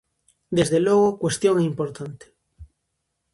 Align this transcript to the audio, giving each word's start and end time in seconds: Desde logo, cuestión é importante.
Desde 0.57 0.79
logo, 0.85 1.19
cuestión 1.23 1.55
é 1.61 1.63
importante. 1.71 2.25